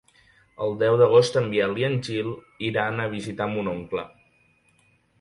[0.67, 2.33] El deu d'agost en Biel i en Gil
[2.73, 4.11] iran a visitar mon oncle.